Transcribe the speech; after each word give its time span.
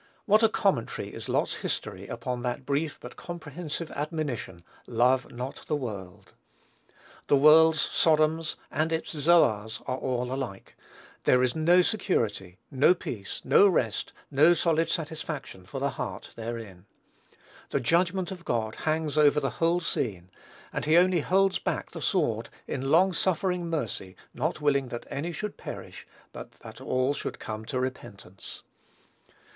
What 0.25 0.41
a 0.41 0.49
commentary 0.49 1.09
is 1.09 1.29
Lot's 1.29 1.57
history 1.57 2.07
upon 2.07 2.41
that 2.41 2.65
brief 2.65 2.97
but 2.99 3.15
comprehensive 3.15 3.91
admonition, 3.91 4.63
"Love 4.87 5.31
not 5.31 5.57
the 5.67 5.75
world!" 5.75 6.33
This 7.27 7.37
world's 7.37 7.81
Sodoms 7.81 8.55
and 8.71 8.91
its 8.91 9.11
Zoars 9.11 9.79
are 9.85 9.99
all 9.99 10.33
alike. 10.33 10.75
There 11.25 11.43
is 11.43 11.55
no 11.55 11.83
security, 11.83 12.57
no 12.71 12.95
peace, 12.95 13.41
no 13.43 13.67
rest, 13.67 14.11
no 14.31 14.55
solid 14.55 14.89
satisfaction 14.89 15.67
for 15.67 15.79
the 15.79 15.91
heart 15.91 16.31
therein. 16.35 16.87
The 17.69 17.79
judgment 17.79 18.31
of 18.31 18.43
God 18.43 18.73
hangs 18.87 19.17
over 19.19 19.39
the 19.39 19.51
whole 19.61 19.81
scene; 19.81 20.31
and 20.73 20.83
he 20.85 20.97
only 20.97 21.19
holds 21.19 21.59
back 21.59 21.91
the 21.91 22.01
sword, 22.01 22.49
in 22.67 22.89
long 22.89 23.13
suffering 23.13 23.69
mercy, 23.69 24.15
not 24.33 24.61
willing 24.61 24.87
that 24.87 25.05
any 25.11 25.31
should 25.31 25.57
perish, 25.57 26.07
but 26.33 26.53
that 26.63 26.81
all 26.81 27.13
should 27.13 27.37
come 27.37 27.65
to 27.65 27.79
repentance. 27.79 28.63